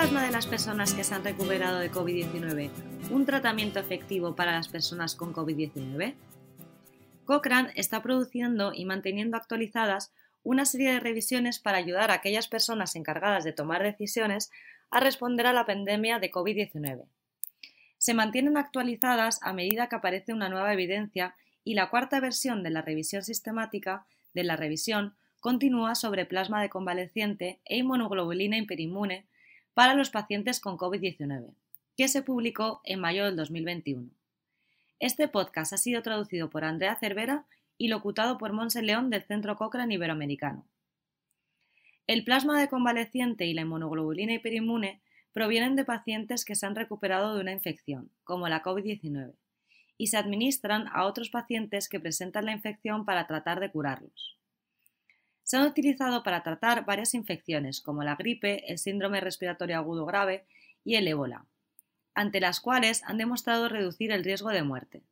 [0.00, 2.70] plasma de las personas que se han recuperado de COVID-19
[3.10, 6.14] un tratamiento efectivo para las personas con COVID-19?
[7.26, 10.10] Cochrane está produciendo y manteniendo actualizadas
[10.42, 14.50] una serie de revisiones para ayudar a aquellas personas encargadas de tomar decisiones
[14.90, 17.04] a responder a la pandemia de COVID-19.
[17.98, 22.70] Se mantienen actualizadas a medida que aparece una nueva evidencia y la cuarta versión de
[22.70, 29.26] la revisión sistemática de la revisión continúa sobre plasma de convaleciente e inmunoglobulina hiperinmune
[29.74, 31.54] para los pacientes con COVID-19,
[31.96, 34.10] que se publicó en mayo del 2021.
[34.98, 37.46] Este podcast ha sido traducido por Andrea Cervera
[37.78, 40.66] y locutado por Monse León del Centro Cochrane Iberoamericano.
[42.06, 45.00] El plasma de convaleciente y la inmunoglobulina hiperinmune
[45.32, 49.32] provienen de pacientes que se han recuperado de una infección, como la COVID-19,
[49.96, 54.39] y se administran a otros pacientes que presentan la infección para tratar de curarlos.
[55.42, 60.46] Se han utilizado para tratar varias infecciones como la gripe, el síndrome respiratorio agudo grave
[60.84, 61.46] y el ébola,
[62.14, 65.02] ante las cuales han demostrado reducir el riesgo de muerte.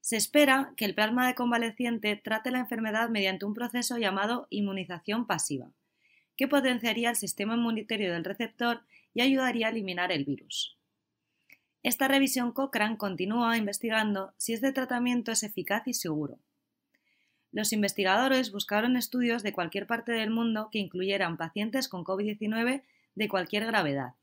[0.00, 5.26] Se espera que el plasma de convaleciente trate la enfermedad mediante un proceso llamado inmunización
[5.26, 5.70] pasiva,
[6.36, 8.82] que potenciaría el sistema inmunitario del receptor
[9.14, 10.76] y ayudaría a eliminar el virus.
[11.82, 16.38] Esta revisión Cochrane continúa investigando si este tratamiento es eficaz y seguro.
[17.54, 22.82] Los investigadores buscaron estudios de cualquier parte del mundo que incluyeran pacientes con COVID-19
[23.14, 24.14] de cualquier gravedad.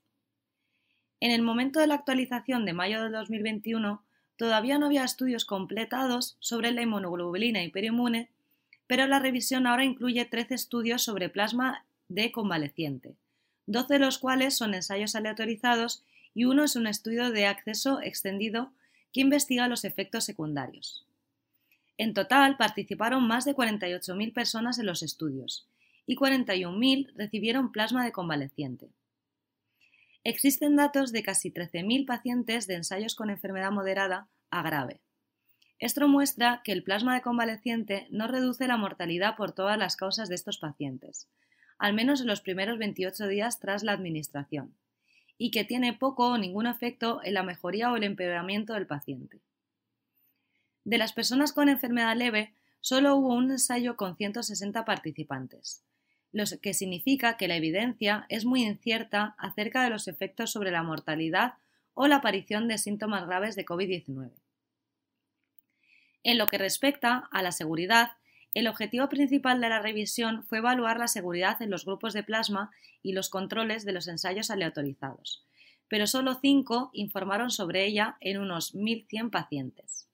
[1.22, 4.04] En el momento de la actualización de mayo de 2021,
[4.36, 8.30] todavía no había estudios completados sobre la inmunoglobulina hiperinmune,
[8.86, 13.16] pero la revisión ahora incluye 13 estudios sobre plasma de convaleciente,
[13.66, 18.74] 12 de los cuales son ensayos aleatorizados y uno es un estudio de acceso extendido
[19.14, 21.06] que investiga los efectos secundarios.
[21.98, 25.68] En total participaron más de 48.000 personas en los estudios
[26.06, 28.90] y 41.000 recibieron plasma de convaleciente.
[30.24, 35.02] Existen datos de casi 13.000 pacientes de ensayos con enfermedad moderada a grave.
[35.80, 40.30] Esto muestra que el plasma de convaleciente no reduce la mortalidad por todas las causas
[40.30, 41.28] de estos pacientes,
[41.80, 44.76] al menos en los primeros 28 días tras la administración,
[45.40, 49.42] y que tiene poco o ningún efecto en la mejoría o el empeoramiento del paciente.
[50.84, 55.84] De las personas con enfermedad leve, solo hubo un ensayo con 160 participantes,
[56.32, 60.82] lo que significa que la evidencia es muy incierta acerca de los efectos sobre la
[60.82, 61.56] mortalidad
[61.94, 64.32] o la aparición de síntomas graves de COVID-19.
[66.24, 68.12] En lo que respecta a la seguridad,
[68.54, 72.72] el objetivo principal de la revisión fue evaluar la seguridad en los grupos de plasma
[73.02, 75.46] y los controles de los ensayos aleatorizados,
[75.88, 80.11] pero solo cinco informaron sobre ella en unos 1.100 pacientes.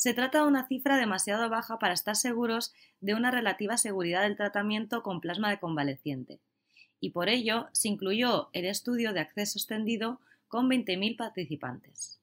[0.00, 2.72] Se trata de una cifra demasiado baja para estar seguros
[3.02, 6.40] de una relativa seguridad del tratamiento con plasma de convaleciente,
[7.00, 10.18] y por ello se incluyó el estudio de acceso extendido
[10.48, 12.18] con 20.000 participantes.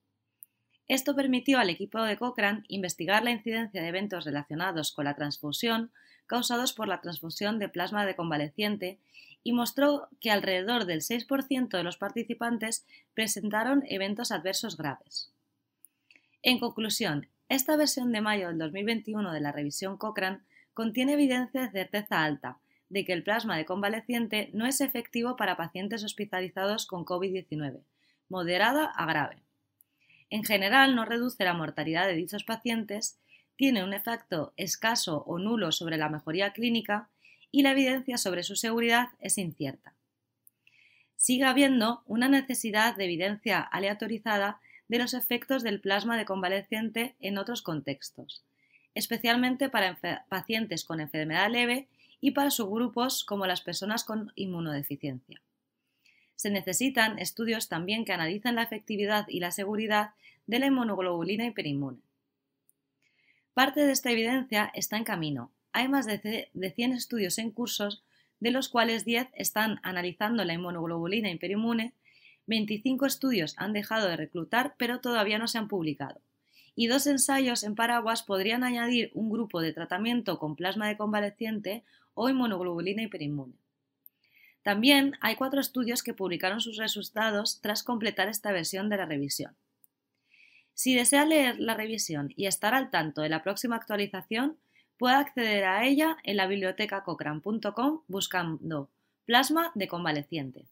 [0.88, 5.92] Esto permitió al equipo de Cochrane investigar la incidencia de eventos relacionados con la transfusión
[6.26, 8.98] causados por la transfusión de plasma de convaleciente
[9.44, 15.32] y mostró que alrededor del 6% de los participantes presentaron eventos adversos graves.
[16.42, 20.40] En conclusión, esta versión de mayo del 2021 de la revisión Cochrane
[20.74, 22.60] contiene evidencia de certeza alta
[22.90, 27.82] de que el plasma de convaleciente no es efectivo para pacientes hospitalizados con COVID-19,
[28.30, 29.42] moderada a grave.
[30.30, 33.18] En general, no reduce la mortalidad de dichos pacientes,
[33.56, 37.10] tiene un efecto escaso o nulo sobre la mejoría clínica
[37.52, 39.94] y la evidencia sobre su seguridad es incierta.
[41.16, 47.38] Sigue habiendo una necesidad de evidencia aleatorizada de los efectos del plasma de convaleciente en
[47.38, 48.44] otros contextos,
[48.96, 49.98] especialmente para
[50.30, 51.88] pacientes con enfermedad leve
[52.22, 55.42] y para subgrupos como las personas con inmunodeficiencia
[56.38, 60.12] se necesitan estudios también que analicen la efectividad y la seguridad
[60.46, 61.98] de la inmunoglobulina hiperinmune.
[63.54, 65.52] Parte de esta evidencia está en camino.
[65.74, 68.04] Hay más de 100 estudios en cursos,
[68.40, 71.94] de los cuales 10 están analizando la inmunoglobulina hiperinmune,
[72.48, 76.22] 25 estudios han dejado de reclutar pero todavía no se han publicado,
[76.76, 81.84] y dos ensayos en paraguas podrían añadir un grupo de tratamiento con plasma de convaleciente
[82.14, 83.54] o inmunoglobulina hiperinmune.
[84.64, 89.56] También hay cuatro estudios que publicaron sus resultados tras completar esta versión de la revisión.
[90.74, 94.58] Si desea leer la revisión y estar al tanto de la próxima actualización,
[94.98, 98.90] puede acceder a ella en la biblioteca cochrane.com buscando
[99.26, 100.66] plasma de convaleciente.